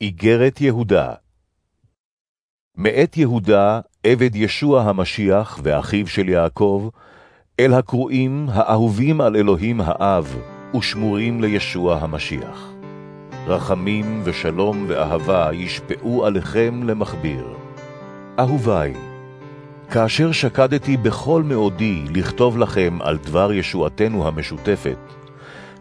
[0.00, 1.14] איגרת יהודה
[2.76, 6.88] מאת יהודה, עבד ישוע המשיח ואחיו של יעקב,
[7.60, 10.36] אל הקרואים האהובים על אלוהים האב,
[10.76, 12.72] ושמורים לישוע המשיח.
[13.46, 17.46] רחמים ושלום ואהבה ישפעו עליכם למכביר.
[18.38, 18.94] אהוביי,
[19.90, 24.98] כאשר שקדתי בכל מאודי לכתוב לכם על דבר ישועתנו המשותפת,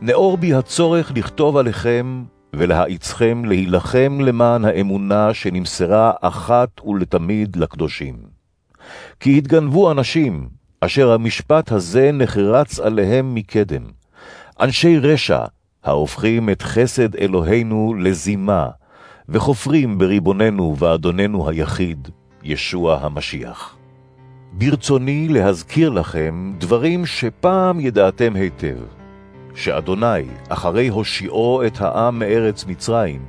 [0.00, 2.24] נאור בי הצורך לכתוב עליכם
[2.56, 8.16] ולהאיצכם להילחם למען האמונה שנמסרה אחת ולתמיד לקדושים.
[9.20, 10.48] כי התגנבו אנשים,
[10.80, 13.82] אשר המשפט הזה נחרץ עליהם מקדם,
[14.60, 15.44] אנשי רשע,
[15.84, 18.68] ההופכים את חסד אלוהינו לזימה,
[19.28, 22.08] וחופרים בריבוננו ואדוננו היחיד,
[22.42, 23.76] ישוע המשיח.
[24.52, 28.76] ברצוני להזכיר לכם דברים שפעם ידעתם היטב,
[29.54, 33.20] שאדוני, אחרי הושיעו את העם מארץ מצרים,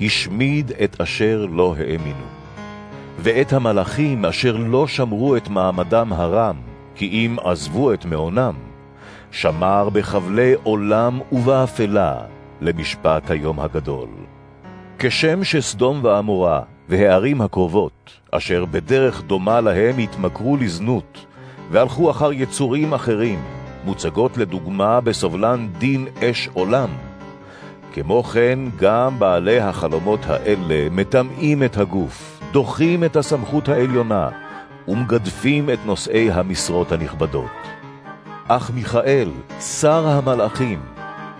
[0.00, 2.26] השמיד את אשר לא האמינו.
[3.18, 6.56] ואת המלאכים אשר לא שמרו את מעמדם הרם,
[6.94, 8.54] כי אם עזבו את מעונם,
[9.30, 12.16] שמר בחבלי עולם ובאפלה
[12.60, 14.08] למשפט היום הגדול.
[14.98, 21.26] כשם שסדום ועמורה והערים הקרובות, אשר בדרך דומה להם התמכרו לזנות,
[21.70, 23.38] והלכו אחר יצורים אחרים,
[23.84, 26.88] מוצגות לדוגמה בסובלן דין אש עולם.
[27.92, 34.28] כמו כן, גם בעלי החלומות האלה מטמאים את הגוף, דוחים את הסמכות העליונה,
[34.88, 37.50] ומגדפים את נושאי המשרות הנכבדות.
[38.48, 40.80] אך מיכאל, שר המלאכים,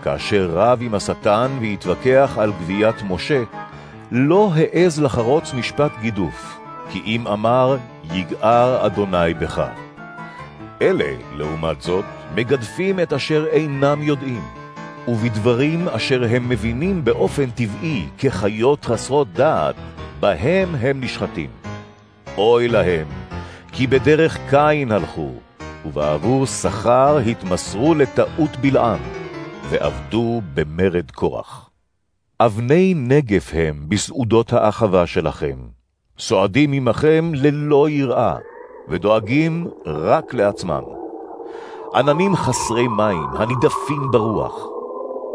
[0.02, 3.42] כאשר רב עם השטן והתווכח על גביית משה,
[4.10, 6.58] לא העז לחרוץ משפט גידוף,
[6.90, 7.76] כי אם אמר,
[8.12, 9.81] יגער אדוני בך.
[10.82, 14.42] אלה, לעומת זאת, מגדפים את אשר אינם יודעים,
[15.08, 19.74] ובדברים אשר הם מבינים באופן טבעי כחיות חסרות דעת,
[20.20, 21.50] בהם הם נשחטים.
[22.36, 23.06] אוי להם,
[23.72, 25.32] כי בדרך קין הלכו,
[25.86, 29.00] ובעבור שכר התמסרו לטעות בלעם,
[29.70, 31.70] ועבדו במרד קורח.
[32.40, 35.56] אבני נגף הם בסעודות האחווה שלכם,
[36.18, 38.36] סועדים עמכם ללא יראה,
[38.88, 40.82] ודואגים רק לעצמם.
[41.94, 44.68] עננים חסרי מים, הנידפים ברוח,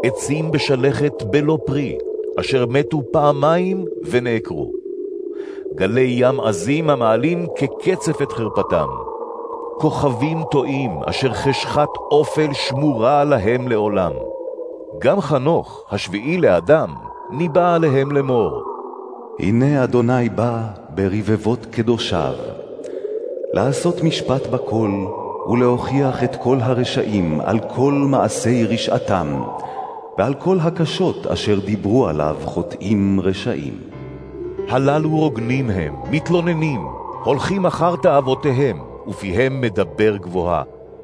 [0.02, 1.98] עצים בשלכת בלא פרי,
[2.40, 4.72] אשר מתו פעמיים ונעקרו.
[5.74, 8.88] גלי ים עזים המעלים כקצף את חרפתם.
[9.78, 14.12] כוכבים טועים, אשר חשכת אופל שמורה להם לעולם.
[14.98, 16.94] גם חנוך, השביעי לאדם,
[17.30, 18.62] ניבא עליהם לאמור.
[19.38, 22.34] הנה אדוני בא ברבבות קדושיו,
[23.52, 25.06] לעשות משפט בכל,
[25.50, 29.42] ולהוכיח את כל הרשעים על כל מעשי רשעתם,
[30.18, 33.78] ועל כל הקשות אשר דיברו עליו חוטאים רשעים.
[34.68, 36.80] הללו רוגנים הם, מתלוננים,
[37.24, 40.62] הולכים אחר תאוותיהם, ופיהם מדבר גבוהה,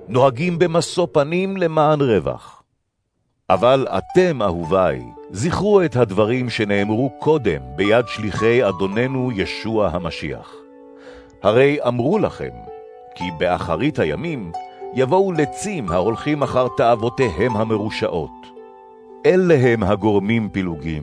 [0.09, 2.63] נוהגים במשוא פנים למען רווח.
[3.51, 10.64] אבל אתם, אהוביי, זכרו את הדברים שנאמרו קודם ביד שליחי אדוננו ישוע המשיח.
[11.45, 12.51] הרי אמרו לכם,
[13.15, 14.53] כי באחרית הימים
[14.95, 18.31] יבואו לצים ההולכים אחר תאוותיהם המרושעות.
[19.27, 21.03] אלה הם הגורמים פילוגים,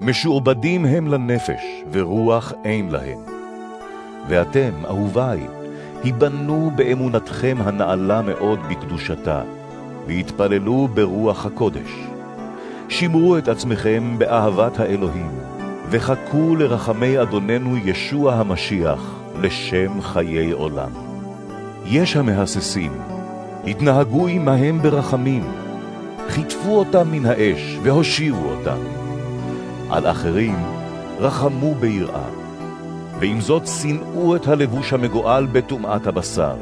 [0.00, 1.62] משועבדים הם לנפש,
[1.92, 3.18] ורוח אין להם.
[4.28, 5.40] ואתם, אהוביי,
[6.02, 9.42] היבנו באמונתכם הנעלה מאוד בקדושתה,
[10.06, 11.90] והתפללו ברוח הקודש.
[12.88, 15.30] שמרו את עצמכם באהבת האלוהים,
[15.90, 20.90] וחכו לרחמי אדוננו ישוע המשיח, לשם חיי עולם.
[21.86, 22.92] יש המהססים,
[23.66, 25.44] התנהגו עמהם ברחמים,
[26.28, 28.78] חיטפו אותם מן האש והושיעו אותם.
[29.90, 30.56] על אחרים
[31.18, 32.28] רחמו ביראה,
[33.20, 36.56] ועם זאת שנאו את הלבוש המגואל בטומאת הבשר.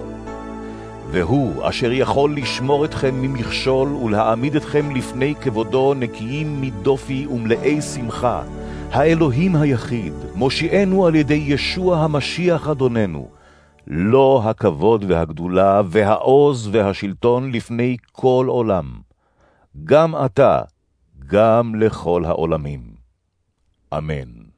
[1.11, 8.43] והוא אשר יכול לשמור אתכם ממכשול ולהעמיד אתכם לפני כבודו נקיים מדופי ומלאי שמחה,
[8.91, 13.29] האלוהים היחיד, מושיענו על ידי ישוע המשיח אדוננו,
[13.87, 19.01] לא הכבוד והגדולה והעוז והשלטון לפני כל עולם,
[19.85, 20.63] גם עתה,
[21.27, 22.81] גם לכל העולמים.
[23.99, 24.56] אמן.